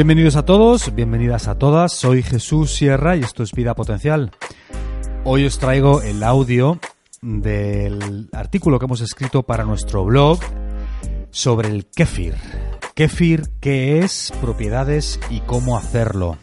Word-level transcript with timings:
Bienvenidos 0.00 0.36
a 0.36 0.46
todos, 0.46 0.94
bienvenidas 0.94 1.46
a 1.46 1.58
todas. 1.58 1.92
Soy 1.92 2.22
Jesús 2.22 2.74
Sierra 2.74 3.16
y 3.16 3.20
esto 3.20 3.42
es 3.42 3.52
Vida 3.52 3.74
Potencial. 3.74 4.30
Hoy 5.24 5.44
os 5.44 5.58
traigo 5.58 6.00
el 6.00 6.22
audio 6.22 6.80
del 7.20 8.30
artículo 8.32 8.78
que 8.78 8.86
hemos 8.86 9.02
escrito 9.02 9.42
para 9.42 9.64
nuestro 9.64 10.06
blog 10.06 10.40
sobre 11.28 11.68
el 11.68 11.84
kéfir. 11.84 12.34
Kéfir, 12.94 13.42
qué 13.60 13.98
es, 13.98 14.32
propiedades 14.40 15.20
y 15.28 15.40
cómo 15.40 15.76
hacerlo. 15.76 16.38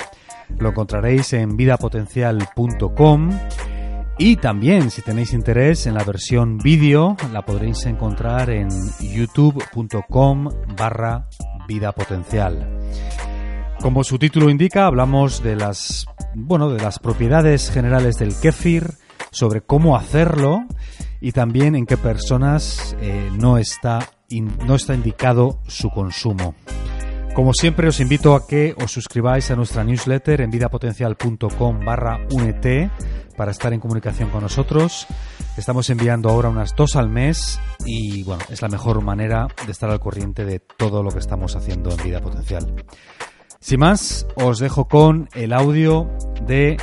Lo 0.60 0.70
encontraréis 0.70 1.34
en 1.34 1.58
vidapotencial.com 1.58 3.30
y 4.20 4.36
también, 4.36 4.92
si 4.92 5.02
tenéis 5.02 5.34
interés 5.34 5.88
en 5.88 5.96
la 5.96 6.04
versión 6.04 6.60
vídeo, 6.60 7.18
la 7.34 7.44
podréis 7.44 7.88
encontrar 7.88 8.52
en 8.52 8.70
youtube.com 9.00 10.48
barra 10.78 11.28
vidapotencial. 11.68 12.77
Como 13.82 14.04
su 14.04 14.18
título 14.18 14.50
indica, 14.50 14.86
hablamos 14.86 15.44
de 15.44 15.56
las, 15.56 16.08
bueno, 16.34 16.70
de 16.70 16.82
las 16.82 17.00
propiedades 17.00 17.70
generales 17.72 18.16
del 18.16 18.36
kéfir, 18.40 18.94
sobre 19.32 19.62
cómo 19.62 19.96
hacerlo 19.96 20.66
y 21.22 21.32
también 21.32 21.76
en 21.76 21.86
qué 21.86 21.98
personas 21.98 22.96
eh, 23.02 23.30
no, 23.34 23.58
está 23.58 24.00
no 24.66 24.76
está 24.76 24.94
indicado 24.94 25.60
su 25.68 25.90
consumo. 25.90 26.56
Como 27.34 27.54
siempre 27.54 27.88
os 27.88 28.00
invito 28.00 28.36
a 28.36 28.48
que 28.48 28.74
os 28.84 28.92
suscribáis 28.92 29.52
a 29.52 29.56
nuestra 29.56 29.84
newsletter 29.84 30.42
en 30.42 30.50
vidapotencial.com 30.50 31.86
barra 31.86 32.20
unete 32.32 32.90
para 33.38 33.52
estar 33.52 33.72
en 33.74 33.80
comunicación 33.80 34.30
con 34.30 34.42
nosotros. 34.42 35.06
Estamos 35.56 35.90
enviando 35.92 36.30
ahora 36.30 36.50
unas 36.50 36.76
dos 36.76 36.96
al 36.96 37.10
mes 37.10 37.60
y 37.86 38.24
bueno, 38.24 38.44
es 38.50 38.62
la 38.64 38.70
mejor 38.70 39.04
manera 39.04 39.48
de 39.66 39.72
estar 39.72 39.90
al 39.92 40.00
corriente 40.00 40.46
de 40.46 40.60
todo 40.60 41.04
lo 41.04 41.12
que 41.12 41.20
estamos 41.20 41.56
haciendo 41.56 41.92
en 41.92 42.04
Vida 42.04 42.22
Potencial. 42.22 42.74
Sin 43.60 43.80
más, 43.80 44.28
os 44.36 44.60
dejo 44.60 44.86
con 44.86 45.30
el 45.34 45.52
audio 45.54 46.10
de 46.46 46.78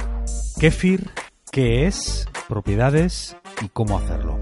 Kefir, 0.58 1.10
qué 1.50 1.86
es, 1.86 2.28
propiedades 2.48 3.36
y 3.62 3.68
cómo 3.68 3.98
hacerlo. 3.98 4.38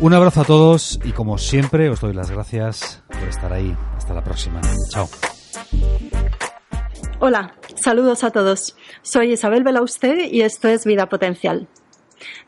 Un 0.00 0.14
abrazo 0.14 0.40
a 0.40 0.44
todos 0.44 0.98
y 1.04 1.12
como 1.12 1.36
siempre 1.36 1.90
os 1.90 2.00
doy 2.00 2.14
las 2.14 2.30
gracias 2.30 3.02
por 3.06 3.28
estar 3.28 3.52
ahí. 3.52 3.76
Hasta 3.96 4.14
la 4.14 4.24
próxima. 4.24 4.60
Chao. 4.90 5.08
Hola, 7.18 7.54
saludos 7.76 8.24
a 8.24 8.30
todos. 8.30 8.76
Soy 9.02 9.32
Isabel 9.32 9.62
Belauste 9.62 10.26
y 10.26 10.40
esto 10.40 10.68
es 10.68 10.86
Vida 10.86 11.10
Potencial. 11.10 11.68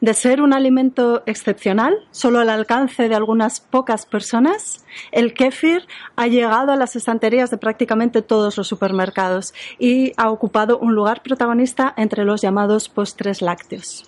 De 0.01 0.15
ser 0.15 0.43
un 0.43 0.53
alimento 0.53 1.23
excepcional, 1.27 1.95
solo 2.11 2.41
al 2.41 2.51
alcance 2.51 3.09
de 3.09 3.15
algunas 3.15 3.61
pocas 3.61 4.07
personas, 4.07 4.85
el 5.11 5.35
kéfir 5.35 5.87
ha 6.17 6.27
llegado 6.27 6.73
a 6.73 6.77
las 6.77 6.97
estanterías 6.97 7.51
de 7.51 7.59
prácticamente 7.59 8.23
todos 8.23 8.57
los 8.57 8.69
supermercados 8.69 9.55
y 9.79 10.13
ha 10.17 10.31
ocupado 10.31 10.79
un 10.79 10.95
lugar 10.95 11.23
protagonista 11.23 11.95
entre 11.97 12.25
los 12.25 12.43
llamados 12.43 12.89
postres 12.89 13.43
lácteos. 13.43 14.05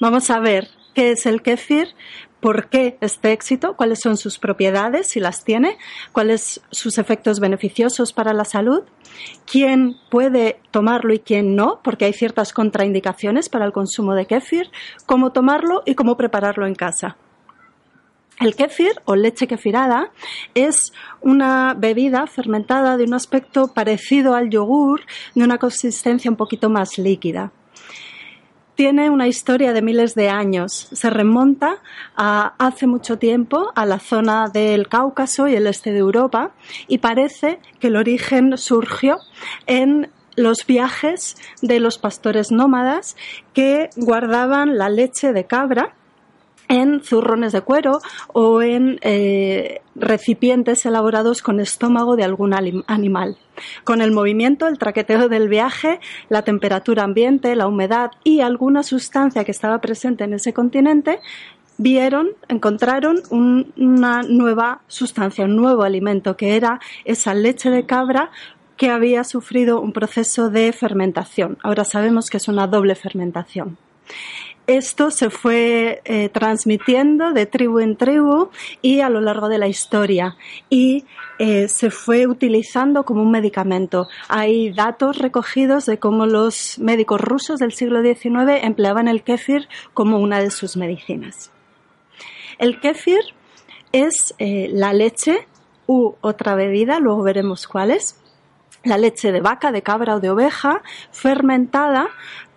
Vamos 0.00 0.30
a 0.30 0.40
ver 0.40 0.68
qué 0.94 1.12
es 1.12 1.26
el 1.26 1.42
kéfir, 1.42 1.88
por 2.40 2.68
qué 2.68 2.96
este 3.00 3.32
éxito, 3.32 3.74
cuáles 3.76 4.00
son 4.00 4.16
sus 4.16 4.38
propiedades, 4.38 5.08
si 5.08 5.20
las 5.20 5.44
tiene, 5.44 5.76
cuáles 6.12 6.60
sus 6.70 6.98
efectos 6.98 7.40
beneficiosos 7.40 8.12
para 8.12 8.32
la 8.32 8.44
salud, 8.44 8.82
quién 9.50 9.96
puede 10.10 10.60
tomarlo 10.70 11.12
y 11.12 11.18
quién 11.18 11.56
no, 11.56 11.80
porque 11.82 12.04
hay 12.04 12.12
ciertas 12.12 12.52
contraindicaciones 12.52 13.48
para 13.48 13.64
el 13.64 13.72
consumo 13.72 14.14
de 14.14 14.26
kéfir, 14.26 14.70
cómo 15.06 15.32
tomarlo 15.32 15.82
y 15.84 15.94
cómo 15.94 16.16
prepararlo 16.16 16.66
en 16.66 16.74
casa. 16.74 17.16
El 18.40 18.54
kéfir 18.54 18.92
o 19.04 19.16
leche 19.16 19.48
kefirada 19.48 20.12
es 20.54 20.92
una 21.20 21.74
bebida 21.74 22.28
fermentada 22.28 22.96
de 22.96 23.02
un 23.02 23.14
aspecto 23.14 23.74
parecido 23.74 24.36
al 24.36 24.48
yogur, 24.48 25.00
de 25.34 25.42
una 25.42 25.58
consistencia 25.58 26.30
un 26.30 26.36
poquito 26.36 26.70
más 26.70 26.98
líquida 26.98 27.50
tiene 28.78 29.10
una 29.10 29.26
historia 29.26 29.72
de 29.72 29.82
miles 29.82 30.14
de 30.14 30.28
años. 30.28 30.86
Se 30.92 31.10
remonta 31.10 31.78
a 32.16 32.54
hace 32.58 32.86
mucho 32.86 33.18
tiempo 33.18 33.72
a 33.74 33.84
la 33.84 33.98
zona 33.98 34.50
del 34.50 34.86
Cáucaso 34.86 35.48
y 35.48 35.56
el 35.56 35.66
este 35.66 35.90
de 35.90 35.98
Europa 35.98 36.52
y 36.86 36.98
parece 36.98 37.58
que 37.80 37.88
el 37.88 37.96
origen 37.96 38.56
surgió 38.56 39.18
en 39.66 40.12
los 40.36 40.64
viajes 40.64 41.34
de 41.60 41.80
los 41.80 41.98
pastores 41.98 42.52
nómadas 42.52 43.16
que 43.52 43.90
guardaban 43.96 44.78
la 44.78 44.90
leche 44.90 45.32
de 45.32 45.44
cabra 45.44 45.96
en 46.68 47.02
zurrones 47.02 47.52
de 47.52 47.62
cuero 47.62 48.00
o 48.32 48.62
en 48.62 48.98
eh, 49.02 49.80
recipientes 49.94 50.84
elaborados 50.86 51.42
con 51.42 51.60
estómago 51.60 52.16
de 52.16 52.24
algún 52.24 52.54
animal. 52.54 53.38
Con 53.84 54.00
el 54.00 54.12
movimiento, 54.12 54.68
el 54.68 54.78
traqueteo 54.78 55.28
del 55.28 55.48
viaje, 55.48 56.00
la 56.28 56.42
temperatura 56.42 57.02
ambiente, 57.02 57.56
la 57.56 57.66
humedad 57.66 58.10
y 58.22 58.40
alguna 58.40 58.82
sustancia 58.82 59.44
que 59.44 59.50
estaba 59.50 59.80
presente 59.80 60.24
en 60.24 60.34
ese 60.34 60.52
continente, 60.52 61.20
vieron, 61.78 62.30
encontraron 62.48 63.22
una 63.30 64.22
nueva 64.22 64.82
sustancia, 64.88 65.44
un 65.44 65.56
nuevo 65.56 65.82
alimento, 65.82 66.36
que 66.36 66.56
era 66.56 66.80
esa 67.04 67.34
leche 67.34 67.70
de 67.70 67.86
cabra 67.86 68.30
que 68.76 68.90
había 68.90 69.24
sufrido 69.24 69.80
un 69.80 69.92
proceso 69.92 70.50
de 70.50 70.72
fermentación. 70.72 71.58
Ahora 71.62 71.84
sabemos 71.84 72.30
que 72.30 72.36
es 72.36 72.46
una 72.46 72.68
doble 72.68 72.94
fermentación 72.94 73.76
esto 74.68 75.10
se 75.10 75.30
fue 75.30 76.02
eh, 76.04 76.28
transmitiendo 76.28 77.32
de 77.32 77.46
tribu 77.46 77.80
en 77.80 77.96
tribu 77.96 78.50
y 78.82 79.00
a 79.00 79.08
lo 79.08 79.22
largo 79.22 79.48
de 79.48 79.56
la 79.56 79.66
historia 79.66 80.36
y 80.68 81.06
eh, 81.38 81.68
se 81.68 81.90
fue 81.90 82.26
utilizando 82.26 83.04
como 83.04 83.22
un 83.22 83.30
medicamento. 83.30 84.08
Hay 84.28 84.70
datos 84.70 85.16
recogidos 85.16 85.86
de 85.86 85.98
cómo 85.98 86.26
los 86.26 86.78
médicos 86.78 87.18
rusos 87.18 87.58
del 87.58 87.72
siglo 87.72 88.02
XIX 88.02 88.62
empleaban 88.62 89.08
el 89.08 89.22
kéfir 89.22 89.68
como 89.94 90.18
una 90.18 90.38
de 90.40 90.50
sus 90.50 90.76
medicinas. 90.76 91.50
El 92.58 92.78
kéfir 92.78 93.20
es 93.92 94.34
eh, 94.38 94.68
la 94.70 94.92
leche 94.92 95.48
u 95.86 96.12
otra 96.20 96.54
bebida, 96.54 97.00
luego 97.00 97.22
veremos 97.22 97.66
cuál 97.66 97.90
es, 97.90 98.20
la 98.84 98.98
leche 98.98 99.32
de 99.32 99.40
vaca, 99.40 99.72
de 99.72 99.82
cabra 99.82 100.16
o 100.16 100.20
de 100.20 100.30
oveja 100.30 100.82
fermentada 101.10 102.08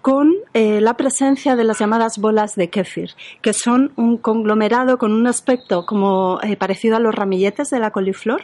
con 0.01 0.33
eh, 0.53 0.81
la 0.81 0.95
presencia 0.95 1.55
de 1.55 1.63
las 1.63 1.79
llamadas 1.79 2.17
bolas 2.17 2.55
de 2.55 2.69
kéfir, 2.69 3.11
que 3.41 3.53
son 3.53 3.91
un 3.95 4.17
conglomerado 4.17 4.97
con 4.97 5.13
un 5.13 5.27
aspecto 5.27 5.85
como 5.85 6.39
eh, 6.41 6.55
parecido 6.57 6.95
a 6.95 6.99
los 6.99 7.13
ramilletes 7.13 7.69
de 7.69 7.79
la 7.79 7.91
coliflor, 7.91 8.41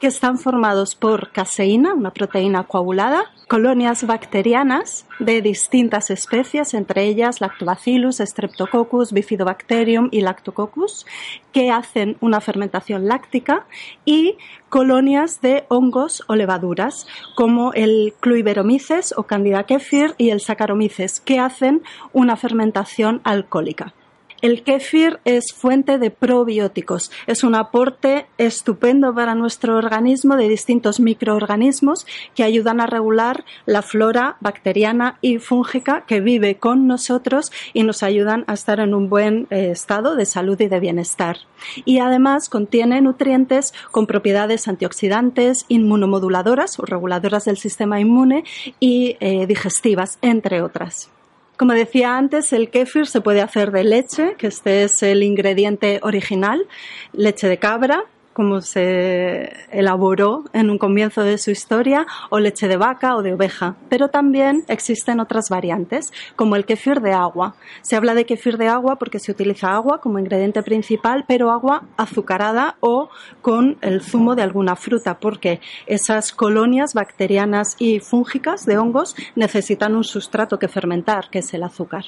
que 0.00 0.06
están 0.06 0.38
formados 0.38 0.94
por 0.94 1.32
caseína, 1.32 1.94
una 1.94 2.12
proteína 2.12 2.64
coagulada, 2.64 3.24
colonias 3.48 4.06
bacterianas 4.06 5.06
de 5.18 5.42
distintas 5.42 6.10
especies, 6.10 6.74
entre 6.74 7.04
ellas 7.04 7.40
Lactobacillus, 7.40 8.18
Streptococcus, 8.18 9.12
Bifidobacterium 9.12 10.08
y 10.10 10.22
Lactococcus, 10.22 11.06
que 11.52 11.70
hacen 11.70 12.16
una 12.20 12.40
fermentación 12.40 13.06
láctica 13.06 13.66
y 14.04 14.36
colonias 14.68 15.40
de 15.40 15.64
hongos 15.68 16.24
o 16.26 16.34
levaduras, 16.34 17.06
como 17.36 17.72
el 17.74 18.14
Cluiberomyces 18.18 19.14
o 19.16 19.24
Candida 19.24 19.64
kefir 19.64 20.14
y 20.18 20.30
el 20.30 20.40
Saccharomyces, 20.40 20.83
que 21.20 21.38
hacen 21.38 21.82
una 22.12 22.36
fermentación 22.36 23.20
alcohólica. 23.24 23.94
El 24.44 24.62
kéfir 24.62 25.20
es 25.24 25.54
fuente 25.54 25.96
de 25.96 26.10
probióticos, 26.10 27.10
es 27.26 27.44
un 27.44 27.54
aporte 27.54 28.26
estupendo 28.36 29.14
para 29.14 29.34
nuestro 29.34 29.74
organismo 29.78 30.36
de 30.36 30.50
distintos 30.50 31.00
microorganismos 31.00 32.06
que 32.34 32.44
ayudan 32.44 32.78
a 32.82 32.86
regular 32.86 33.46
la 33.64 33.80
flora 33.80 34.36
bacteriana 34.40 35.16
y 35.22 35.38
fúngica 35.38 36.04
que 36.06 36.20
vive 36.20 36.58
con 36.58 36.86
nosotros 36.86 37.52
y 37.72 37.84
nos 37.84 38.02
ayudan 38.02 38.44
a 38.46 38.52
estar 38.52 38.80
en 38.80 38.92
un 38.92 39.08
buen 39.08 39.46
eh, 39.48 39.70
estado 39.70 40.14
de 40.14 40.26
salud 40.26 40.60
y 40.60 40.68
de 40.68 40.78
bienestar. 40.78 41.38
Y 41.86 42.00
además 42.00 42.50
contiene 42.50 43.00
nutrientes 43.00 43.72
con 43.92 44.06
propiedades 44.06 44.68
antioxidantes, 44.68 45.64
inmunomoduladoras 45.68 46.78
o 46.78 46.82
reguladoras 46.84 47.46
del 47.46 47.56
sistema 47.56 47.98
inmune 47.98 48.44
y 48.78 49.16
eh, 49.20 49.46
digestivas, 49.46 50.18
entre 50.20 50.60
otras. 50.60 51.13
Como 51.56 51.72
decía 51.72 52.16
antes, 52.16 52.52
el 52.52 52.68
kéfir 52.68 53.06
se 53.06 53.20
puede 53.20 53.40
hacer 53.40 53.70
de 53.70 53.84
leche, 53.84 54.34
que 54.38 54.48
este 54.48 54.82
es 54.82 55.02
el 55.04 55.22
ingrediente 55.22 56.00
original, 56.02 56.66
leche 57.12 57.48
de 57.48 57.58
cabra, 57.58 58.04
como 58.34 58.60
se 58.60 59.52
elaboró 59.70 60.44
en 60.52 60.68
un 60.68 60.76
comienzo 60.76 61.22
de 61.22 61.38
su 61.38 61.50
historia, 61.50 62.06
o 62.28 62.38
leche 62.38 62.68
de 62.68 62.76
vaca 62.76 63.16
o 63.16 63.22
de 63.22 63.32
oveja. 63.32 63.76
Pero 63.88 64.08
también 64.08 64.64
existen 64.68 65.20
otras 65.20 65.48
variantes, 65.48 66.12
como 66.36 66.56
el 66.56 66.66
kefir 66.66 67.00
de 67.00 67.12
agua. 67.12 67.54
Se 67.80 67.96
habla 67.96 68.14
de 68.14 68.26
kefir 68.26 68.58
de 68.58 68.68
agua 68.68 68.96
porque 68.96 69.20
se 69.20 69.32
utiliza 69.32 69.72
agua 69.74 70.00
como 70.00 70.18
ingrediente 70.18 70.62
principal, 70.62 71.24
pero 71.26 71.50
agua 71.50 71.84
azucarada 71.96 72.76
o 72.80 73.08
con 73.40 73.78
el 73.80 74.02
zumo 74.02 74.34
de 74.34 74.42
alguna 74.42 74.76
fruta, 74.76 75.18
porque 75.18 75.60
esas 75.86 76.32
colonias 76.32 76.92
bacterianas 76.92 77.76
y 77.78 78.00
fúngicas 78.00 78.66
de 78.66 78.76
hongos 78.76 79.14
necesitan 79.36 79.94
un 79.94 80.04
sustrato 80.04 80.58
que 80.58 80.68
fermentar, 80.68 81.30
que 81.30 81.38
es 81.38 81.54
el 81.54 81.62
azúcar. 81.62 82.04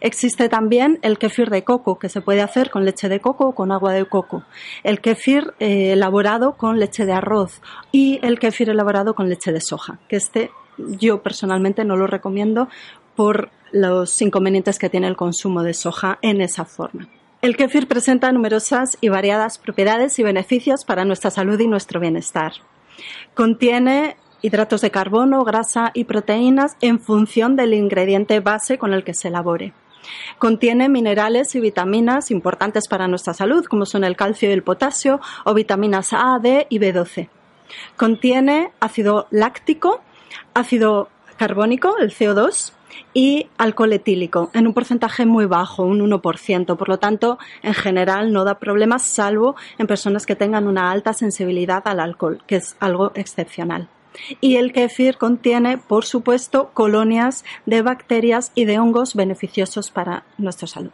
Existe 0.00 0.48
también 0.48 0.98
el 1.02 1.18
kéfir 1.18 1.50
de 1.50 1.64
coco, 1.64 1.98
que 1.98 2.08
se 2.08 2.20
puede 2.20 2.42
hacer 2.42 2.70
con 2.70 2.84
leche 2.84 3.08
de 3.08 3.20
coco 3.20 3.48
o 3.48 3.54
con 3.54 3.72
agua 3.72 3.92
de 3.92 4.04
coco. 4.04 4.44
El 4.84 5.00
kéfir 5.00 5.54
eh, 5.58 5.92
elaborado 5.92 6.56
con 6.56 6.78
leche 6.78 7.06
de 7.06 7.12
arroz 7.12 7.60
y 7.92 8.18
el 8.22 8.38
kéfir 8.38 8.70
elaborado 8.70 9.14
con 9.14 9.28
leche 9.28 9.52
de 9.52 9.60
soja, 9.60 9.98
que 10.08 10.16
este 10.16 10.50
yo 10.78 11.22
personalmente 11.22 11.84
no 11.84 11.96
lo 11.96 12.06
recomiendo 12.06 12.68
por 13.14 13.50
los 13.72 14.20
inconvenientes 14.22 14.78
que 14.78 14.90
tiene 14.90 15.08
el 15.08 15.16
consumo 15.16 15.62
de 15.62 15.74
soja 15.74 16.18
en 16.22 16.40
esa 16.40 16.64
forma. 16.64 17.08
El 17.42 17.56
kéfir 17.56 17.86
presenta 17.86 18.32
numerosas 18.32 18.96
y 19.00 19.08
variadas 19.08 19.58
propiedades 19.58 20.18
y 20.18 20.22
beneficios 20.22 20.84
para 20.84 21.04
nuestra 21.04 21.30
salud 21.30 21.58
y 21.60 21.66
nuestro 21.66 22.00
bienestar. 22.00 22.52
Contiene 23.34 24.16
hidratos 24.42 24.80
de 24.80 24.90
carbono, 24.90 25.44
grasa 25.44 25.90
y 25.94 26.04
proteínas 26.04 26.76
en 26.80 27.00
función 27.00 27.56
del 27.56 27.74
ingrediente 27.74 28.40
base 28.40 28.78
con 28.78 28.92
el 28.92 29.04
que 29.04 29.14
se 29.14 29.28
elabore. 29.28 29.72
Contiene 30.38 30.88
minerales 30.88 31.54
y 31.54 31.60
vitaminas 31.60 32.30
importantes 32.30 32.88
para 32.88 33.08
nuestra 33.08 33.34
salud, 33.34 33.64
como 33.64 33.86
son 33.86 34.04
el 34.04 34.16
calcio 34.16 34.48
y 34.48 34.52
el 34.52 34.62
potasio, 34.62 35.20
o 35.44 35.54
vitaminas 35.54 36.12
A, 36.12 36.38
D 36.40 36.66
y 36.70 36.78
B12. 36.78 37.28
Contiene 37.96 38.70
ácido 38.80 39.26
láctico, 39.30 40.00
ácido 40.54 41.08
carbónico, 41.36 41.98
el 41.98 42.12
CO2, 42.12 42.72
y 43.12 43.48
alcohol 43.58 43.92
etílico 43.92 44.50
en 44.54 44.66
un 44.66 44.74
porcentaje 44.74 45.26
muy 45.26 45.46
bajo, 45.46 45.82
un 45.82 46.00
1%. 46.00 46.76
Por 46.76 46.88
lo 46.88 46.98
tanto, 46.98 47.38
en 47.62 47.74
general 47.74 48.32
no 48.32 48.44
da 48.44 48.58
problemas 48.58 49.02
salvo 49.02 49.56
en 49.78 49.86
personas 49.86 50.26
que 50.26 50.36
tengan 50.36 50.66
una 50.66 50.90
alta 50.90 51.12
sensibilidad 51.12 51.86
al 51.86 52.00
alcohol, 52.00 52.42
que 52.46 52.56
es 52.56 52.76
algo 52.80 53.12
excepcional. 53.14 53.88
Y 54.40 54.56
el 54.56 54.72
kéfir 54.72 55.18
contiene, 55.18 55.78
por 55.78 56.04
supuesto, 56.04 56.70
colonias 56.74 57.44
de 57.66 57.82
bacterias 57.82 58.52
y 58.54 58.64
de 58.64 58.78
hongos 58.78 59.14
beneficiosos 59.14 59.90
para 59.90 60.24
nuestra 60.38 60.66
salud. 60.66 60.90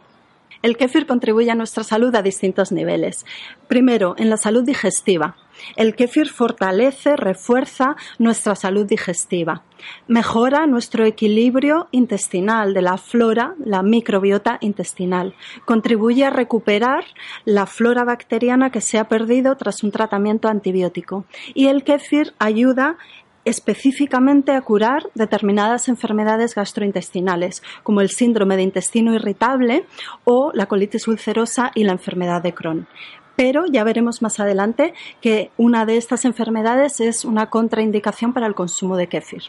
El 0.63 0.77
kéfir 0.77 1.05
contribuye 1.05 1.51
a 1.51 1.55
nuestra 1.55 1.83
salud 1.83 2.15
a 2.15 2.21
distintos 2.21 2.71
niveles. 2.71 3.25
Primero, 3.67 4.15
en 4.17 4.29
la 4.29 4.37
salud 4.37 4.63
digestiva. 4.63 5.35
El 5.75 5.93
kéfir 5.93 6.29
fortalece, 6.29 7.17
refuerza 7.17 7.97
nuestra 8.17 8.55
salud 8.55 8.85
digestiva. 8.85 9.63
Mejora 10.07 10.65
nuestro 10.65 11.05
equilibrio 11.05 11.89
intestinal 11.91 12.73
de 12.73 12.81
la 12.81 12.97
flora, 12.97 13.55
la 13.63 13.83
microbiota 13.83 14.57
intestinal. 14.61 15.35
Contribuye 15.65 16.25
a 16.25 16.29
recuperar 16.29 17.03
la 17.43 17.65
flora 17.65 18.05
bacteriana 18.05 18.71
que 18.71 18.79
se 18.79 18.97
ha 18.97 19.09
perdido 19.09 19.57
tras 19.57 19.83
un 19.83 19.91
tratamiento 19.91 20.47
antibiótico. 20.47 21.25
Y 21.53 21.67
el 21.67 21.83
kéfir 21.83 22.33
ayuda 22.39 22.97
específicamente 23.45 24.51
a 24.51 24.61
curar 24.61 25.09
determinadas 25.15 25.87
enfermedades 25.87 26.55
gastrointestinales, 26.55 27.63
como 27.83 28.01
el 28.01 28.09
síndrome 28.09 28.55
de 28.55 28.63
intestino 28.63 29.13
irritable 29.13 29.85
o 30.23 30.51
la 30.53 30.65
colitis 30.65 31.07
ulcerosa 31.07 31.71
y 31.75 31.83
la 31.83 31.93
enfermedad 31.93 32.41
de 32.41 32.53
Crohn. 32.53 32.87
Pero 33.35 33.65
ya 33.65 33.83
veremos 33.83 34.21
más 34.21 34.39
adelante 34.39 34.93
que 35.21 35.51
una 35.57 35.85
de 35.85 35.97
estas 35.97 36.25
enfermedades 36.25 36.99
es 36.99 37.25
una 37.25 37.49
contraindicación 37.49 38.33
para 38.33 38.47
el 38.47 38.55
consumo 38.55 38.95
de 38.95 39.07
kéfir. 39.07 39.43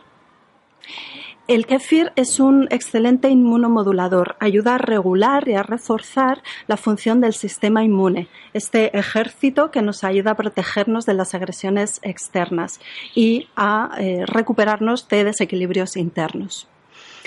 El 1.47 1.67
kéfir 1.67 2.11
es 2.17 2.41
un 2.41 2.69
excelente 2.71 3.29
inmunomodulador, 3.29 4.35
ayuda 4.41 4.77
a 4.77 4.79
regular 4.79 5.47
y 5.47 5.53
a 5.53 5.63
reforzar 5.63 6.43
la 6.69 6.79
función 6.79 7.21
del 7.21 7.35
sistema 7.35 7.85
inmune, 7.85 8.29
este 8.55 8.97
ejército 8.97 9.71
que 9.71 9.83
nos 9.83 10.05
ayuda 10.05 10.31
a 10.31 10.37
protegernos 10.37 11.05
de 11.05 11.13
las 11.13 11.35
agresiones 11.35 12.01
externas 12.03 12.81
y 13.15 13.49
a 13.57 13.91
eh, 13.99 14.25
recuperarnos 14.25 15.07
de 15.11 15.25
desequilibrios 15.25 15.99
internos. 15.99 16.67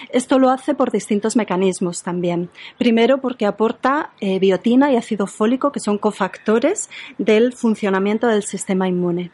Esto 0.09 0.39
lo 0.39 0.49
hace 0.49 0.73
por 0.73 0.91
distintos 0.91 1.35
mecanismos 1.35 2.01
también. 2.01 2.49
Primero, 2.79 3.19
porque 3.19 3.45
aporta 3.45 4.13
eh, 4.19 4.39
biotina 4.39 4.91
y 4.91 4.95
ácido 4.95 5.27
fólico, 5.27 5.71
que 5.71 5.79
son 5.79 5.99
cofactores 5.99 6.89
del 7.19 7.53
funcionamiento 7.53 8.25
del 8.25 8.41
sistema 8.41 8.87
inmune. 8.87 9.29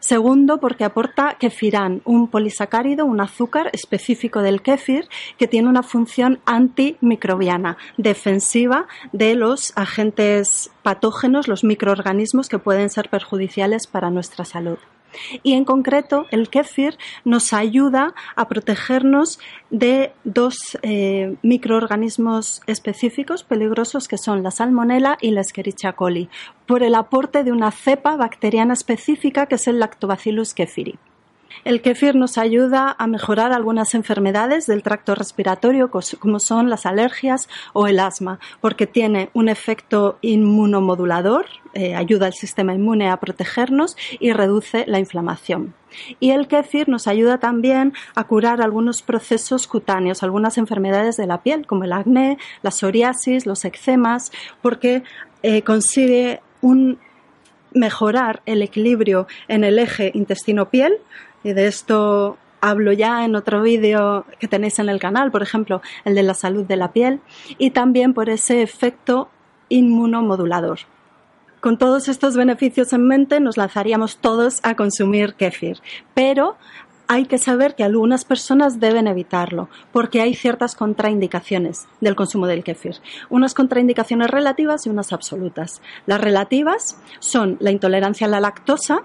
Segundo, 0.00 0.58
porque 0.58 0.84
aporta 0.84 1.36
kefirán, 1.38 2.02
un 2.04 2.28
polisacárido, 2.28 3.04
un 3.04 3.20
azúcar 3.20 3.70
específico 3.72 4.42
del 4.42 4.62
kéfir 4.62 5.08
que 5.38 5.48
tiene 5.48 5.68
una 5.68 5.82
función 5.82 6.40
antimicrobiana, 6.46 7.76
defensiva 7.96 8.86
de 9.12 9.34
los 9.34 9.72
agentes 9.76 10.70
patógenos, 10.82 11.48
los 11.48 11.64
microorganismos 11.64 12.48
que 12.48 12.58
pueden 12.58 12.90
ser 12.90 13.08
perjudiciales 13.08 13.86
para 13.86 14.10
nuestra 14.10 14.44
salud. 14.44 14.78
Y 15.42 15.54
en 15.54 15.64
concreto, 15.64 16.26
el 16.30 16.48
kéfir 16.48 16.98
nos 17.24 17.52
ayuda 17.52 18.14
a 18.34 18.48
protegernos 18.48 19.38
de 19.70 20.12
dos 20.24 20.78
eh, 20.82 21.36
microorganismos 21.42 22.60
específicos 22.66 23.42
peligrosos 23.44 24.08
que 24.08 24.18
son 24.18 24.42
la 24.42 24.50
salmonella 24.50 25.18
y 25.20 25.30
la 25.30 25.40
Escherichia 25.40 25.92
coli, 25.92 26.28
por 26.66 26.82
el 26.82 26.94
aporte 26.94 27.44
de 27.44 27.52
una 27.52 27.70
cepa 27.70 28.16
bacteriana 28.16 28.74
específica 28.74 29.46
que 29.46 29.56
es 29.56 29.66
el 29.68 29.78
Lactobacillus 29.78 30.54
kefiri. 30.54 30.98
El 31.64 31.82
kéfir 31.82 32.14
nos 32.14 32.38
ayuda 32.38 32.94
a 32.98 33.06
mejorar 33.06 33.52
algunas 33.52 33.94
enfermedades 33.94 34.66
del 34.66 34.82
tracto 34.82 35.14
respiratorio, 35.14 35.90
como 36.18 36.38
son 36.38 36.70
las 36.70 36.86
alergias 36.86 37.48
o 37.72 37.86
el 37.86 37.98
asma, 37.98 38.38
porque 38.60 38.86
tiene 38.86 39.30
un 39.32 39.48
efecto 39.48 40.18
inmunomodulador, 40.20 41.46
eh, 41.74 41.94
ayuda 41.94 42.26
al 42.26 42.34
sistema 42.34 42.74
inmune 42.74 43.10
a 43.10 43.16
protegernos 43.18 43.96
y 44.20 44.32
reduce 44.32 44.84
la 44.86 44.98
inflamación. 44.98 45.74
Y 46.20 46.30
el 46.30 46.46
kéfir 46.46 46.88
nos 46.88 47.06
ayuda 47.06 47.38
también 47.38 47.92
a 48.14 48.24
curar 48.24 48.60
algunos 48.60 49.02
procesos 49.02 49.66
cutáneos, 49.66 50.22
algunas 50.22 50.58
enfermedades 50.58 51.16
de 51.16 51.26
la 51.26 51.42
piel, 51.42 51.66
como 51.66 51.84
el 51.84 51.92
acné, 51.92 52.38
la 52.62 52.70
psoriasis, 52.70 53.46
los 53.46 53.64
eczemas, 53.64 54.30
porque 54.62 55.02
eh, 55.42 55.62
consigue 55.62 56.40
un 56.60 56.98
mejorar 57.76 58.42
el 58.46 58.62
equilibrio 58.62 59.28
en 59.46 59.62
el 59.62 59.78
eje 59.78 60.10
intestino-piel, 60.14 60.94
y 61.44 61.52
de 61.52 61.68
esto 61.68 62.38
hablo 62.60 62.92
ya 62.92 63.24
en 63.24 63.36
otro 63.36 63.62
vídeo 63.62 64.24
que 64.40 64.48
tenéis 64.48 64.78
en 64.80 64.88
el 64.88 64.98
canal, 64.98 65.30
por 65.30 65.42
ejemplo, 65.42 65.82
el 66.04 66.14
de 66.16 66.24
la 66.24 66.34
salud 66.34 66.64
de 66.64 66.76
la 66.76 66.92
piel, 66.92 67.20
y 67.58 67.70
también 67.70 68.14
por 68.14 68.28
ese 68.28 68.62
efecto 68.62 69.28
inmunomodulador. 69.68 70.80
Con 71.60 71.78
todos 71.78 72.08
estos 72.08 72.36
beneficios 72.36 72.92
en 72.92 73.06
mente, 73.06 73.40
nos 73.40 73.56
lanzaríamos 73.56 74.18
todos 74.18 74.60
a 74.62 74.74
consumir 74.74 75.34
kéfir, 75.34 75.78
pero 76.14 76.56
hay 77.08 77.26
que 77.26 77.38
saber 77.38 77.74
que 77.74 77.84
algunas 77.84 78.24
personas 78.24 78.80
deben 78.80 79.06
evitarlo 79.06 79.68
porque 79.92 80.20
hay 80.20 80.34
ciertas 80.34 80.74
contraindicaciones 80.74 81.86
del 82.00 82.16
consumo 82.16 82.46
del 82.46 82.64
kéfir. 82.64 82.96
Unas 83.30 83.54
contraindicaciones 83.54 84.30
relativas 84.30 84.86
y 84.86 84.90
unas 84.90 85.12
absolutas. 85.12 85.80
Las 86.06 86.20
relativas 86.20 86.98
son 87.20 87.56
la 87.60 87.70
intolerancia 87.70 88.26
a 88.26 88.30
la 88.30 88.40
lactosa, 88.40 89.02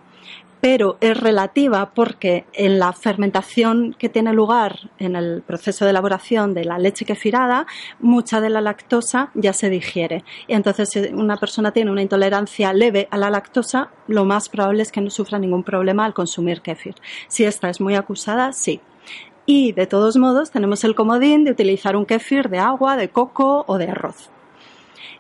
pero 0.62 0.98
es 1.02 1.20
relativa 1.20 1.92
porque 1.94 2.46
en 2.54 2.78
la 2.78 2.94
fermentación 2.94 3.96
que 3.98 4.10
tiene 4.10 4.32
lugar 4.32 4.92
en 5.00 5.16
el 5.16 5.42
proceso 5.42 5.84
de 5.84 5.92
elaboración 5.92 6.54
de 6.54 6.66
la 6.66 6.78
leche 6.78 7.04
kefirada, 7.04 7.66
mucha 8.00 8.40
de 8.40 8.52
la 8.52 8.62
lactosa 8.62 9.32
ya 9.34 9.54
se 9.54 9.72
digiere. 9.72 10.24
Y 10.48 10.54
entonces, 10.54 10.90
si 10.90 11.00
una 11.00 11.38
persona 11.38 11.72
tiene 11.72 11.92
una 11.92 12.04
intolerancia 12.04 12.72
leve 12.74 13.08
a 13.10 13.18
la 13.18 13.32
lactosa, 13.32 13.90
lo 14.08 14.24
más 14.24 14.50
probable 14.50 14.84
es 14.84 14.92
que 14.92 15.02
no 15.02 15.10
sufra 15.10 15.40
ningún 15.40 15.64
problema 15.64 16.06
al 16.06 16.14
consumir 16.14 16.62
kefir. 16.62 16.96
Si 17.28 17.44
esta 17.44 17.70
es 17.70 17.82
muy 17.82 17.96
acusada, 17.96 18.54
sí. 18.54 18.80
Y 19.48 19.72
de 19.72 19.88
todos 19.88 20.16
modos, 20.18 20.52
tenemos 20.52 20.84
el 20.84 20.94
comodín 20.94 21.44
de 21.44 21.52
utilizar 21.52 21.96
un 21.96 22.06
kefir 22.06 22.50
de 22.50 22.60
agua, 22.60 22.96
de 22.96 23.10
coco 23.10 23.66
o 23.68 23.80
de 23.80 23.90
arroz. 23.90 24.30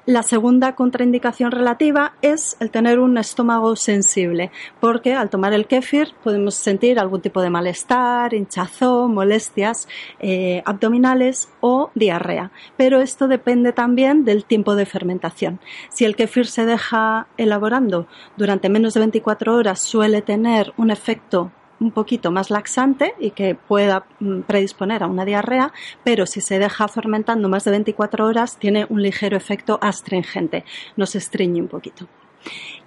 La 0.08 0.24
segunda 0.24 0.74
contraindicación 0.74 1.52
relativa 1.52 2.14
es 2.24 2.58
el 2.60 2.72
tener 2.72 2.98
un 2.98 3.20
estómago 3.20 3.76
sensible, 3.76 4.50
porque 4.80 5.14
al 5.14 5.30
tomar 5.30 5.54
el 5.54 5.68
kéfir 5.68 6.16
podemos 6.24 6.56
sentir 6.56 6.98
algún 6.98 7.22
tipo 7.22 7.40
de 7.40 7.52
malestar, 7.52 8.34
hinchazón, 8.34 9.14
molestias 9.14 9.88
eh, 10.20 10.64
abdominales 10.66 11.50
o 11.60 11.92
diarrea. 11.94 12.50
Pero 12.78 13.00
esto 13.00 13.28
depende 13.28 13.74
también 13.74 14.26
del 14.26 14.44
tiempo 14.44 14.74
de 14.74 14.88
fermentación. 14.88 15.60
Si 15.90 16.04
el 16.04 16.16
kéfir 16.16 16.48
se 16.48 16.66
deja 16.66 17.28
elaborando 17.38 18.08
durante 18.38 18.70
menos 18.70 18.96
de 18.96 19.02
24 19.02 19.56
horas, 19.56 19.82
suele 19.82 20.24
tener 20.24 20.74
un 20.78 20.90
efecto 20.90 21.52
un 21.82 21.92
poquito 21.92 22.32
más 22.32 22.50
laxante 22.50 23.16
y 23.20 23.32
que 23.32 23.56
pueda 23.56 24.06
mm, 24.20 24.42
predisponer 24.42 25.04
a 25.04 25.08
una 25.08 25.26
diarrea, 25.26 25.74
pero 26.04 26.26
si 26.26 26.40
se 26.40 26.60
deja 26.60 26.88
fermentando 26.88 27.50
más 27.50 27.66
de 27.66 27.72
24 27.72 28.26
horas 28.26 28.58
tiene 28.58 28.86
un 28.88 29.02
ligero 29.02 29.36
efecto 29.36 29.80
astringente, 29.82 30.64
nos 30.96 31.16
estreñe 31.16 31.62
un 31.62 31.68
poquito. 31.68 32.08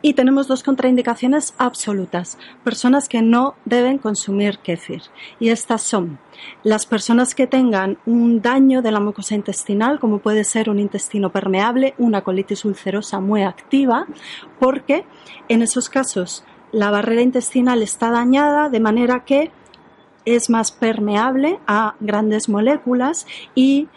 Y 0.02 0.14
tenemos 0.14 0.48
dos 0.48 0.62
contraindicaciones 0.62 1.54
absolutas. 1.56 2.38
Personas 2.62 3.08
que 3.08 3.22
no 3.22 3.54
deben 3.64 3.98
consumir 3.98 4.58
kéfir. 4.58 5.02
Y 5.40 5.48
estas 5.48 5.82
son 5.82 6.18
las 6.62 6.84
personas 6.84 7.34
que 7.34 7.46
tengan 7.46 7.96
un 8.04 8.42
daño 8.42 8.82
de 8.82 8.90
la 8.90 9.00
mucosa 9.00 9.34
intestinal, 9.34 9.98
como 10.00 10.18
puede 10.18 10.44
ser 10.44 10.68
un 10.68 10.78
intestino 10.78 11.32
permeable, 11.32 11.94
una 11.96 12.20
colitis 12.20 12.64
ulcerosa 12.64 13.20
muy 13.20 13.44
activa, 13.44 14.06
porque 14.58 15.06
en 15.48 15.62
esos 15.62 15.88
casos 15.88 16.44
la 16.74 16.90
barrera 16.90 17.22
intestinal 17.22 17.82
está 17.82 18.10
dañada 18.10 18.68
de 18.68 18.80
manera 18.80 19.24
que 19.24 19.50
es 20.24 20.50
más 20.50 20.72
permeable 20.72 21.60
a 21.66 21.94
grandes 22.00 22.48
moléculas 22.48 23.26
y 23.54 23.88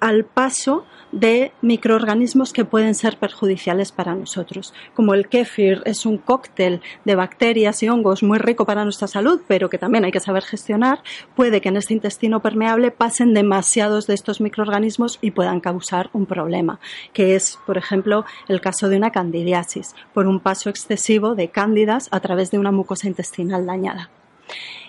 al 0.00 0.24
paso 0.24 0.84
de 1.12 1.52
microorganismos 1.62 2.52
que 2.52 2.64
pueden 2.64 2.94
ser 2.94 3.16
perjudiciales 3.16 3.92
para 3.92 4.14
nosotros. 4.14 4.74
Como 4.94 5.14
el 5.14 5.28
kéfir 5.28 5.82
es 5.86 6.04
un 6.04 6.18
cóctel 6.18 6.82
de 7.04 7.14
bacterias 7.14 7.82
y 7.82 7.88
hongos 7.88 8.22
muy 8.22 8.38
rico 8.38 8.66
para 8.66 8.84
nuestra 8.84 9.08
salud, 9.08 9.40
pero 9.48 9.70
que 9.70 9.78
también 9.78 10.04
hay 10.04 10.12
que 10.12 10.20
saber 10.20 10.42
gestionar, 10.42 11.02
puede 11.34 11.60
que 11.60 11.70
en 11.70 11.76
este 11.76 11.94
intestino 11.94 12.40
permeable 12.40 12.90
pasen 12.90 13.34
demasiados 13.34 14.06
de 14.06 14.14
estos 14.14 14.40
microorganismos 14.40 15.18
y 15.22 15.30
puedan 15.30 15.60
causar 15.60 16.10
un 16.12 16.26
problema, 16.26 16.78
que 17.12 17.34
es, 17.34 17.58
por 17.66 17.78
ejemplo, 17.78 18.24
el 18.48 18.60
caso 18.60 18.88
de 18.88 18.96
una 18.96 19.10
candidiasis, 19.10 19.94
por 20.12 20.26
un 20.26 20.40
paso 20.40 20.68
excesivo 20.68 21.34
de 21.34 21.48
cándidas 21.48 22.08
a 22.10 22.20
través 22.20 22.50
de 22.50 22.58
una 22.58 22.72
mucosa 22.72 23.08
intestinal 23.08 23.66
dañada. 23.66 24.10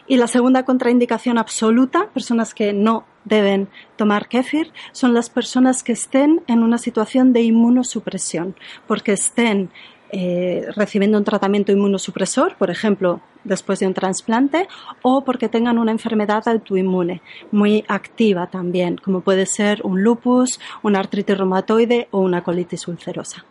Y 0.08 0.18
la 0.18 0.28
segunda 0.28 0.66
contraindicación 0.66 1.38
absoluta, 1.38 2.08
personas 2.08 2.56
que 2.56 2.74
no 2.74 3.06
deben 3.26 3.68
tomar 3.96 4.28
kéfir, 4.28 4.72
son 4.92 5.14
las 5.14 5.30
personas 5.30 5.84
que 5.84 5.92
estén 5.92 6.42
en 6.48 6.64
una 6.64 6.78
situación 6.78 7.34
de 7.34 7.42
inmunosupresión, 7.42 8.56
porque 8.88 9.14
estén 9.14 9.70
eh, 10.12 10.66
recibiendo 10.76 11.20
un 11.20 11.24
tratamiento 11.24 11.72
inmunosupresor, 11.72 12.56
por 12.58 12.72
ejemplo, 12.72 13.22
después 13.44 13.80
de 13.80 13.86
un 13.86 13.94
trasplante, 13.94 14.68
o 15.04 15.24
porque 15.24 15.50
tengan 15.50 15.78
una 15.78 15.92
enfermedad 15.92 16.48
autoinmune 16.48 17.22
muy 17.52 17.86
activa 17.88 18.48
también, 18.48 18.98
como 18.98 19.22
puede 19.22 19.46
ser 19.46 19.82
un 19.84 20.02
lupus, 20.02 20.60
una 20.82 21.00
artritis 21.00 21.38
reumatoide 21.38 22.08
o 22.10 22.20
una 22.20 22.44
colitis 22.44 22.88
ulcerosa. 22.88 23.46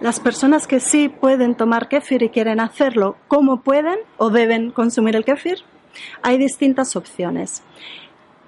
Las 0.00 0.18
personas 0.18 0.66
que 0.66 0.80
sí 0.80 1.08
pueden 1.08 1.54
tomar 1.54 1.88
kéfir 1.88 2.22
y 2.22 2.30
quieren 2.30 2.58
hacerlo, 2.58 3.16
¿cómo 3.28 3.60
pueden 3.60 3.98
o 4.16 4.30
deben 4.30 4.70
consumir 4.70 5.14
el 5.14 5.24
kéfir? 5.24 5.58
Hay 6.22 6.38
distintas 6.38 6.96
opciones. 6.96 7.62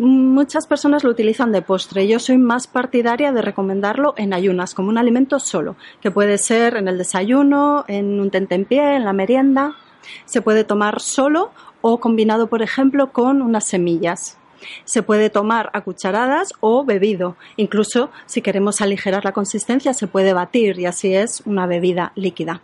Muchas 0.04 0.66
personas 0.66 1.04
lo 1.04 1.10
utilizan 1.10 1.52
de 1.52 1.62
postre. 1.62 2.08
Yo 2.08 2.18
soy 2.18 2.36
más 2.36 2.66
partidaria 2.66 3.30
de 3.30 3.40
recomendarlo 3.40 4.14
en 4.16 4.34
ayunas, 4.34 4.74
como 4.74 4.88
un 4.88 4.98
alimento 4.98 5.38
solo, 5.38 5.76
que 6.00 6.10
puede 6.10 6.38
ser 6.38 6.76
en 6.76 6.88
el 6.88 6.98
desayuno, 6.98 7.84
en 7.86 8.18
un 8.18 8.28
tentempié, 8.32 8.96
en 8.96 9.04
la 9.04 9.12
merienda. 9.12 9.76
Se 10.24 10.42
puede 10.42 10.64
tomar 10.64 11.00
solo 11.00 11.52
o 11.82 12.00
combinado, 12.00 12.48
por 12.48 12.62
ejemplo, 12.62 13.12
con 13.12 13.42
unas 13.42 13.64
semillas. 13.64 14.38
Se 14.84 15.04
puede 15.04 15.30
tomar 15.30 15.70
a 15.72 15.82
cucharadas 15.82 16.52
o 16.58 16.84
bebido. 16.84 17.36
Incluso 17.56 18.10
si 18.26 18.42
queremos 18.42 18.80
aligerar 18.80 19.24
la 19.24 19.30
consistencia 19.30 19.94
se 19.94 20.08
puede 20.08 20.32
batir 20.32 20.80
y 20.80 20.86
así 20.86 21.14
es 21.14 21.42
una 21.46 21.68
bebida 21.68 22.10
líquida. 22.16 22.60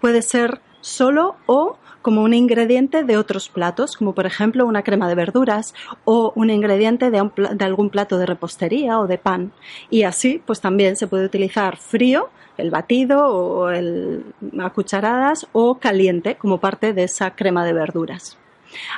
Puede 0.00 0.22
ser 0.22 0.60
solo 0.84 1.36
o 1.46 1.78
como 2.02 2.22
un 2.22 2.34
ingrediente 2.34 3.02
de 3.04 3.16
otros 3.16 3.48
platos, 3.48 3.96
como 3.96 4.14
por 4.14 4.26
ejemplo 4.26 4.66
una 4.66 4.82
crema 4.82 5.08
de 5.08 5.14
verduras 5.14 5.74
o 6.04 6.34
un 6.36 6.50
ingrediente 6.50 7.10
de, 7.10 7.18
algún 7.60 7.88
plato 7.88 8.18
de 8.18 8.26
repostería 8.26 9.00
o 9.00 9.06
de 9.06 9.16
pan. 9.16 9.52
Y 9.88 10.02
así, 10.02 10.42
pues 10.44 10.60
también 10.60 10.96
se 10.96 11.06
puede 11.06 11.24
utilizar 11.24 11.78
frío, 11.78 12.28
el 12.58 12.70
batido 12.70 13.26
o 13.26 13.70
el, 13.70 14.26
a 14.60 14.70
cucharadas 14.70 15.46
o 15.52 15.76
caliente 15.76 16.36
como 16.36 16.60
parte 16.60 16.92
de 16.92 17.04
esa 17.04 17.34
crema 17.34 17.64
de 17.64 17.72
verduras. 17.72 18.36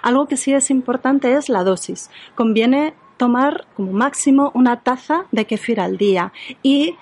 Algo 0.02 0.26
que 0.26 0.36
sí 0.36 0.52
es 0.52 0.70
importante 0.70 1.34
es 1.34 1.48
la 1.48 1.62
dosis. 1.62 2.10
Conviene 2.34 2.94
tomar 3.16 3.66
como 3.76 3.92
máximo 3.92 4.50
una 4.54 4.80
taza 4.80 5.26
de 5.30 5.46
kefir 5.46 5.80
al 5.80 5.96
día 5.96 6.32
y 6.64 6.96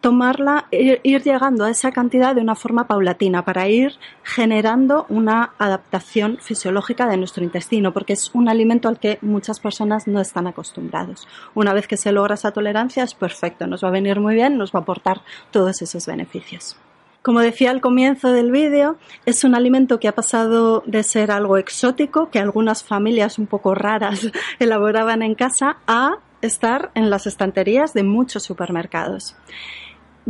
tomarla, 0.00 0.66
ir, 0.70 1.00
llegando 1.02 1.64
a 1.64 1.70
esa 1.70 1.92
cantidad 1.92 2.34
de 2.34 2.40
una 2.40 2.54
forma 2.54 2.86
paulatina 2.86 3.44
para 3.44 3.68
ir 3.68 3.94
generando 4.22 5.06
una 5.08 5.52
adaptación 5.58 6.38
fisiológica 6.40 7.08
de 7.08 7.16
nuestro 7.16 7.42
intestino, 7.44 7.92
porque 7.92 8.12
es 8.12 8.34
un 8.34 8.48
alimento 8.48 8.88
al 8.88 8.98
que 8.98 9.18
muchas 9.22 9.60
personas 9.60 10.06
no 10.06 10.20
están 10.20 10.46
acostumbrados. 10.46 11.26
Una 11.54 11.72
vez 11.72 11.86
que 11.88 11.96
se 11.96 12.12
logra 12.12 12.34
esa 12.34 12.52
tolerancia 12.52 13.02
es 13.02 13.14
perfecto, 13.14 13.66
nos 13.66 13.82
va 13.82 13.88
a 13.88 13.92
venir 13.92 14.20
muy 14.20 14.34
bien, 14.34 14.56
nos 14.56 14.72
va 14.72 14.80
a 14.80 14.82
aportar 14.82 15.22
todos 15.50 15.82
esos 15.82 16.06
beneficios. 16.06 16.76
Como 17.22 17.40
decía 17.40 17.70
al 17.70 17.80
comienzo 17.80 18.32
del 18.32 18.52
vídeo, 18.52 18.96
es 19.26 19.44
un 19.44 19.54
alimento 19.54 19.98
que 19.98 20.08
ha 20.08 20.14
pasado 20.14 20.82
de 20.86 21.02
ser 21.02 21.30
algo 21.30 21.58
exótico, 21.58 22.30
que 22.30 22.38
algunas 22.38 22.84
familias 22.84 23.38
un 23.38 23.46
poco 23.46 23.74
raras 23.74 24.30
elaboraban 24.58 25.22
en 25.22 25.34
casa, 25.34 25.78
a 25.86 26.18
estar 26.40 26.90
en 26.94 27.10
las 27.10 27.26
estanterías 27.26 27.92
de 27.94 28.04
muchos 28.04 28.44
supermercados. 28.44 29.36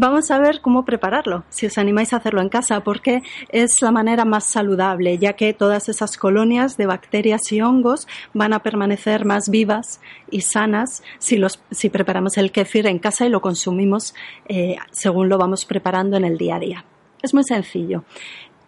Vamos 0.00 0.30
a 0.30 0.38
ver 0.38 0.60
cómo 0.60 0.84
prepararlo, 0.84 1.42
si 1.48 1.66
os 1.66 1.76
animáis 1.76 2.12
a 2.12 2.18
hacerlo 2.18 2.40
en 2.40 2.48
casa, 2.48 2.84
porque 2.84 3.24
es 3.48 3.82
la 3.82 3.90
manera 3.90 4.24
más 4.24 4.44
saludable, 4.44 5.18
ya 5.18 5.32
que 5.32 5.52
todas 5.52 5.88
esas 5.88 6.16
colonias 6.16 6.76
de 6.76 6.86
bacterias 6.86 7.50
y 7.50 7.60
hongos 7.62 8.06
van 8.32 8.52
a 8.52 8.62
permanecer 8.62 9.24
más 9.24 9.48
vivas 9.48 10.00
y 10.30 10.42
sanas 10.42 11.02
si, 11.18 11.36
los, 11.36 11.60
si 11.72 11.90
preparamos 11.90 12.38
el 12.38 12.52
kéfir 12.52 12.86
en 12.86 13.00
casa 13.00 13.26
y 13.26 13.28
lo 13.28 13.40
consumimos 13.40 14.14
eh, 14.48 14.76
según 14.92 15.28
lo 15.28 15.36
vamos 15.36 15.64
preparando 15.64 16.16
en 16.16 16.24
el 16.24 16.38
día 16.38 16.54
a 16.54 16.60
día. 16.60 16.84
Es 17.20 17.34
muy 17.34 17.42
sencillo. 17.42 18.04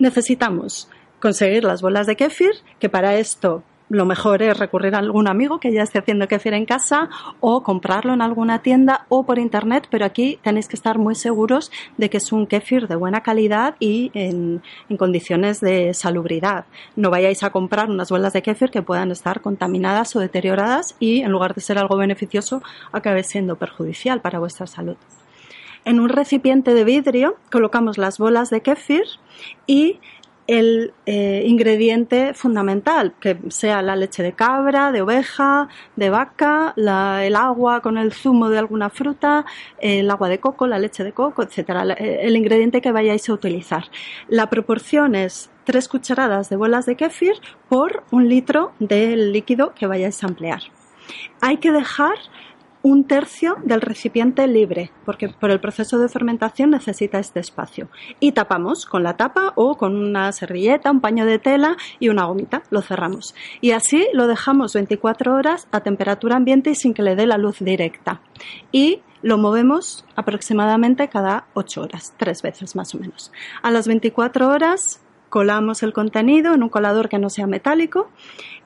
Necesitamos 0.00 0.90
conseguir 1.20 1.62
las 1.62 1.80
bolas 1.80 2.08
de 2.08 2.16
kéfir, 2.16 2.54
que 2.80 2.88
para 2.88 3.14
esto 3.14 3.62
lo 3.90 4.06
mejor 4.06 4.40
es 4.40 4.56
recurrir 4.56 4.94
a 4.94 4.98
algún 4.98 5.28
amigo 5.28 5.58
que 5.58 5.72
ya 5.72 5.82
esté 5.82 5.98
haciendo 5.98 6.28
kéfir 6.28 6.54
en 6.54 6.64
casa 6.64 7.10
o 7.40 7.62
comprarlo 7.62 8.14
en 8.14 8.22
alguna 8.22 8.62
tienda 8.62 9.04
o 9.08 9.24
por 9.24 9.38
internet, 9.38 9.88
pero 9.90 10.04
aquí 10.04 10.38
tenéis 10.42 10.68
que 10.68 10.76
estar 10.76 10.98
muy 10.98 11.16
seguros 11.16 11.72
de 11.98 12.08
que 12.08 12.18
es 12.18 12.32
un 12.32 12.46
kéfir 12.46 12.86
de 12.86 12.94
buena 12.94 13.22
calidad 13.22 13.74
y 13.80 14.12
en, 14.14 14.62
condiciones 14.96 15.60
de 15.60 15.92
salubridad. 15.92 16.66
No 16.94 17.10
vayáis 17.10 17.42
a 17.42 17.50
comprar 17.50 17.90
unas 17.90 18.10
bolas 18.10 18.32
de 18.32 18.42
kéfir 18.42 18.70
que 18.70 18.82
puedan 18.82 19.10
estar 19.10 19.40
contaminadas 19.40 20.14
o 20.14 20.20
deterioradas 20.20 20.94
y 21.00 21.22
en 21.22 21.32
lugar 21.32 21.54
de 21.54 21.60
ser 21.60 21.78
algo 21.78 21.96
beneficioso 21.96 22.62
acabe 22.92 23.24
siendo 23.24 23.56
perjudicial 23.56 24.20
para 24.20 24.38
vuestra 24.38 24.68
salud. 24.68 24.96
En 25.84 25.98
un 25.98 26.10
recipiente 26.10 26.74
de 26.74 26.84
vidrio 26.84 27.36
colocamos 27.50 27.98
las 27.98 28.18
bolas 28.18 28.50
de 28.50 28.60
kéfir 28.60 29.04
y 29.66 29.98
el 30.50 30.92
eh, 31.06 31.44
ingrediente 31.46 32.34
fundamental, 32.34 33.14
que 33.20 33.38
sea 33.50 33.82
la 33.82 33.94
leche 33.94 34.20
de 34.24 34.32
cabra, 34.32 34.90
de 34.90 35.00
oveja, 35.00 35.68
de 35.94 36.10
vaca, 36.10 36.74
el 36.76 37.36
agua 37.36 37.80
con 37.82 37.96
el 37.98 38.12
zumo 38.12 38.48
de 38.48 38.58
alguna 38.58 38.90
fruta, 38.90 39.44
el 39.78 40.10
agua 40.10 40.28
de 40.28 40.40
coco, 40.40 40.66
la 40.66 40.80
leche 40.80 41.04
de 41.04 41.12
coco, 41.12 41.44
etcétera, 41.44 41.94
eh, 41.94 42.22
el 42.22 42.34
ingrediente 42.34 42.80
que 42.80 42.90
vayáis 42.90 43.28
a 43.28 43.32
utilizar. 43.32 43.84
La 44.26 44.50
proporción 44.50 45.14
es 45.14 45.50
tres 45.62 45.86
cucharadas 45.88 46.50
de 46.50 46.56
bolas 46.56 46.84
de 46.84 46.96
kéfir 46.96 47.34
por 47.68 48.02
un 48.10 48.28
litro 48.28 48.72
del 48.80 49.32
líquido 49.32 49.72
que 49.72 49.86
vayáis 49.86 50.24
a 50.24 50.26
emplear. 50.26 50.62
Hay 51.40 51.58
que 51.58 51.70
dejar 51.70 52.16
un 52.82 53.04
tercio 53.04 53.56
del 53.64 53.80
recipiente 53.80 54.46
libre, 54.46 54.90
porque 55.04 55.28
por 55.28 55.50
el 55.50 55.60
proceso 55.60 55.98
de 55.98 56.08
fermentación 56.08 56.70
necesita 56.70 57.18
este 57.18 57.40
espacio. 57.40 57.88
Y 58.20 58.32
tapamos 58.32 58.86
con 58.86 59.02
la 59.02 59.16
tapa 59.16 59.52
o 59.56 59.76
con 59.76 59.96
una 59.96 60.32
servilleta, 60.32 60.90
un 60.90 61.00
paño 61.00 61.26
de 61.26 61.38
tela 61.38 61.76
y 61.98 62.08
una 62.08 62.24
gomita. 62.24 62.62
Lo 62.70 62.80
cerramos. 62.80 63.34
Y 63.60 63.72
así 63.72 64.06
lo 64.14 64.26
dejamos 64.26 64.72
24 64.74 65.34
horas 65.34 65.68
a 65.72 65.80
temperatura 65.80 66.36
ambiente 66.36 66.70
y 66.70 66.74
sin 66.74 66.94
que 66.94 67.02
le 67.02 67.16
dé 67.16 67.26
la 67.26 67.38
luz 67.38 67.58
directa. 67.60 68.20
Y 68.72 69.02
lo 69.22 69.36
movemos 69.36 70.06
aproximadamente 70.16 71.08
cada 71.08 71.46
8 71.54 71.82
horas, 71.82 72.14
tres 72.16 72.40
veces 72.40 72.74
más 72.74 72.94
o 72.94 72.98
menos. 72.98 73.32
A 73.62 73.70
las 73.70 73.86
24 73.86 74.48
horas 74.48 75.02
colamos 75.28 75.82
el 75.82 75.92
contenido 75.92 76.54
en 76.54 76.62
un 76.62 76.68
colador 76.70 77.08
que 77.08 77.18
no 77.18 77.30
sea 77.30 77.46
metálico 77.46 78.10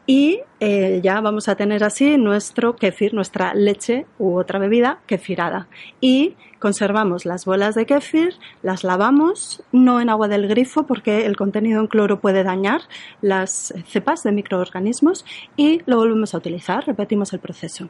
y 0.06 0.40
eh, 0.60 1.00
ya 1.02 1.20
vamos 1.20 1.48
a 1.48 1.56
tener 1.56 1.82
así 1.82 2.18
nuestro 2.18 2.76
kefir, 2.76 3.14
nuestra 3.14 3.54
leche 3.54 4.06
u 4.18 4.36
otra 4.36 4.58
bebida 4.58 5.00
kefirada. 5.06 5.68
Y 6.00 6.36
conservamos 6.58 7.24
las 7.24 7.46
bolas 7.46 7.74
de 7.74 7.86
kefir, 7.86 8.34
las 8.62 8.84
lavamos, 8.84 9.62
no 9.72 10.00
en 10.00 10.10
agua 10.10 10.28
del 10.28 10.46
grifo 10.46 10.86
porque 10.86 11.24
el 11.24 11.36
contenido 11.36 11.80
en 11.80 11.86
cloro 11.86 12.20
puede 12.20 12.44
dañar 12.44 12.82
las 13.22 13.72
cepas 13.86 14.22
de 14.22 14.32
microorganismos 14.32 15.24
y 15.56 15.80
lo 15.86 15.96
volvemos 15.96 16.34
a 16.34 16.38
utilizar, 16.38 16.86
repetimos 16.86 17.32
el 17.32 17.40
proceso. 17.40 17.88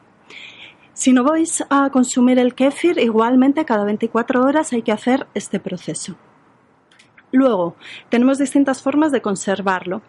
Si 0.93 1.11
no 1.11 1.25
vais 1.25 1.63
a 1.69 1.89
consumir 1.89 2.39
el 2.39 2.55
kefir, 2.55 2.97
igualmente 2.99 3.65
cada 3.65 3.83
24 3.83 4.41
horas 4.41 4.71
hay 4.71 4.81
que 4.81 4.93
hacer 4.93 5.27
este 5.33 5.59
proceso. 5.59 6.15
Luego, 7.33 7.75
tenemos 8.07 8.37
distintas 8.37 8.81
formas 8.81 9.11
de 9.11 9.21
conservarlo. 9.21 10.01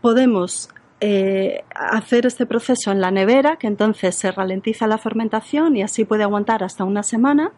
Podemos 0.00 0.68
eh, 1.00 1.64
hacer 1.74 2.26
este 2.26 2.46
proceso 2.46 2.92
en 2.92 3.00
la 3.00 3.10
nevera, 3.10 3.56
que 3.56 3.66
entonces 3.66 4.14
se 4.14 4.30
ralentiza 4.30 4.86
la 4.86 4.98
fermentación 4.98 5.76
y 5.76 5.82
así 5.82 6.04
puede 6.04 6.22
aguantar 6.22 6.62
hasta 6.62 6.84
una 6.84 7.02
semana, 7.02 7.52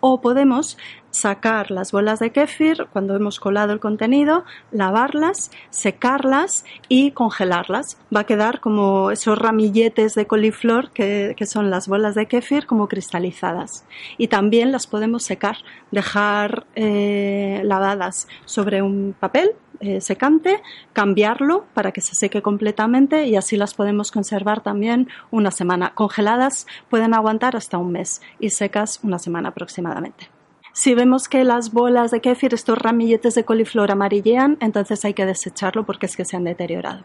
o 0.00 0.20
podemos 0.20 0.76
sacar 1.10 1.70
las 1.70 1.92
bolas 1.92 2.18
de 2.18 2.30
kéfir 2.30 2.86
cuando 2.92 3.16
hemos 3.16 3.40
colado 3.40 3.72
el 3.72 3.80
contenido, 3.80 4.44
lavarlas, 4.70 5.50
secarlas 5.70 6.64
y 6.88 7.12
congelarlas. 7.12 7.98
Va 8.14 8.20
a 8.20 8.24
quedar 8.24 8.60
como 8.60 9.10
esos 9.10 9.38
ramilletes 9.38 10.14
de 10.14 10.26
coliflor 10.26 10.90
que, 10.90 11.34
son 11.46 11.70
las 11.70 11.88
bolas 11.88 12.14
de 12.14 12.26
kéfir 12.26 12.66
como 12.66 12.88
cristalizadas. 12.88 13.84
Y 14.18 14.28
también 14.28 14.72
las 14.72 14.86
podemos 14.86 15.24
secar, 15.24 15.56
dejar 15.90 16.66
eh, 16.74 17.62
lavadas 17.64 18.28
sobre 18.44 18.82
un 18.82 19.14
papel 19.18 19.52
eh, 19.80 20.02
secante, 20.02 20.62
cambiarlo 20.92 21.64
para 21.72 21.90
que 21.90 22.02
se 22.02 22.14
seque 22.14 22.42
completamente 22.42 23.26
y 23.26 23.36
así 23.36 23.56
las 23.56 23.72
podemos 23.72 24.10
conservar 24.10 24.60
también 24.60 25.08
una 25.30 25.50
semana. 25.50 25.94
Congeladas 25.94 26.66
pueden 26.90 27.14
aguantar 27.14 27.56
hasta 27.56 27.78
un 27.78 27.92
mes 27.92 28.20
y 28.38 28.50
secas 28.50 29.00
una 29.02 29.18
semana 29.18 29.48
aproximadamente. 29.48 30.39
Si 30.72 30.94
vemos 30.94 31.28
que 31.28 31.44
las 31.44 31.72
bolas 31.72 32.10
de 32.10 32.20
kéfir, 32.20 32.54
estos 32.54 32.78
ramilletes 32.78 33.34
de 33.34 33.44
coliflor 33.44 33.90
amarillean, 33.90 34.56
entonces 34.60 35.04
hay 35.04 35.14
que 35.14 35.26
desecharlo 35.26 35.84
porque 35.84 36.06
es 36.06 36.16
que 36.16 36.24
se 36.24 36.36
han 36.36 36.44
deteriorado. 36.44 37.04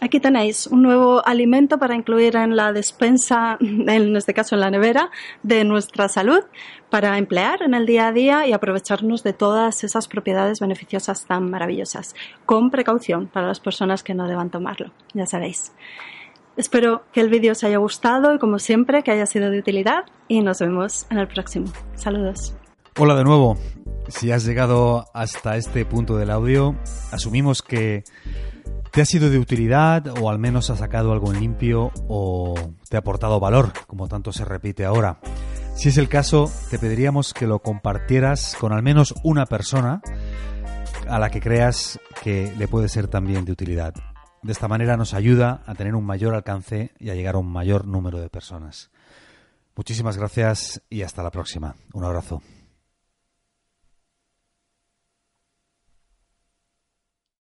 Aquí 0.00 0.20
tenéis 0.20 0.66
un 0.66 0.82
nuevo 0.82 1.24
alimento 1.26 1.78
para 1.78 1.94
incluir 1.94 2.36
en 2.36 2.56
la 2.56 2.72
despensa, 2.72 3.56
en 3.60 4.16
este 4.16 4.34
caso 4.34 4.54
en 4.54 4.60
la 4.60 4.70
nevera, 4.70 5.10
de 5.42 5.64
nuestra 5.64 6.08
salud, 6.08 6.40
para 6.90 7.16
emplear 7.16 7.62
en 7.62 7.74
el 7.74 7.86
día 7.86 8.08
a 8.08 8.12
día 8.12 8.46
y 8.46 8.52
aprovecharnos 8.52 9.22
de 9.22 9.32
todas 9.32 9.82
esas 9.84 10.08
propiedades 10.08 10.60
beneficiosas 10.60 11.26
tan 11.26 11.48
maravillosas, 11.50 12.14
con 12.44 12.70
precaución 12.70 13.28
para 13.28 13.46
las 13.46 13.60
personas 13.60 14.02
que 14.02 14.14
no 14.14 14.28
deban 14.28 14.50
tomarlo, 14.50 14.90
ya 15.14 15.26
sabéis. 15.26 15.72
Espero 16.56 17.02
que 17.12 17.20
el 17.20 17.30
vídeo 17.30 17.52
os 17.52 17.64
haya 17.64 17.78
gustado 17.78 18.32
y 18.32 18.38
como 18.38 18.60
siempre 18.60 19.02
que 19.02 19.10
haya 19.10 19.26
sido 19.26 19.50
de 19.50 19.58
utilidad 19.58 20.04
y 20.28 20.40
nos 20.40 20.60
vemos 20.60 21.06
en 21.10 21.18
el 21.18 21.26
próximo. 21.26 21.66
Saludos. 21.96 22.54
Hola 22.96 23.16
de 23.16 23.24
nuevo. 23.24 23.56
Si 24.06 24.30
has 24.30 24.44
llegado 24.44 25.06
hasta 25.14 25.56
este 25.56 25.84
punto 25.84 26.16
del 26.16 26.30
audio, 26.30 26.76
asumimos 27.10 27.62
que 27.62 28.04
te 28.92 29.00
ha 29.00 29.04
sido 29.04 29.30
de 29.30 29.38
utilidad 29.38 30.06
o 30.20 30.30
al 30.30 30.38
menos 30.38 30.70
ha 30.70 30.76
sacado 30.76 31.12
algo 31.12 31.32
en 31.32 31.40
limpio 31.40 31.90
o 32.06 32.54
te 32.88 32.96
ha 32.96 33.00
aportado 33.00 33.40
valor, 33.40 33.72
como 33.88 34.06
tanto 34.06 34.32
se 34.32 34.44
repite 34.44 34.84
ahora. 34.84 35.18
Si 35.74 35.88
es 35.88 35.98
el 35.98 36.08
caso, 36.08 36.52
te 36.70 36.78
pediríamos 36.78 37.34
que 37.34 37.48
lo 37.48 37.58
compartieras 37.58 38.56
con 38.60 38.72
al 38.72 38.84
menos 38.84 39.12
una 39.24 39.46
persona 39.46 40.02
a 41.08 41.18
la 41.18 41.30
que 41.30 41.40
creas 41.40 41.98
que 42.22 42.52
le 42.56 42.68
puede 42.68 42.88
ser 42.88 43.08
también 43.08 43.44
de 43.44 43.50
utilidad. 43.50 43.94
De 44.44 44.52
esta 44.52 44.68
manera 44.68 44.98
nos 44.98 45.14
ayuda 45.14 45.62
a 45.64 45.74
tener 45.74 45.94
un 45.94 46.04
mayor 46.04 46.34
alcance 46.34 46.92
y 46.98 47.08
a 47.08 47.14
llegar 47.14 47.36
a 47.36 47.38
un 47.38 47.50
mayor 47.50 47.86
número 47.86 48.20
de 48.20 48.28
personas. 48.28 48.90
Muchísimas 49.74 50.18
gracias 50.18 50.82
y 50.90 51.00
hasta 51.00 51.22
la 51.22 51.30
próxima. 51.30 51.76
Un 51.94 52.04
abrazo. 52.04 52.42